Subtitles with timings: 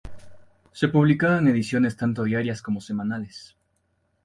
[0.71, 3.55] Se publicaban ediciones tanto diarias como semanales.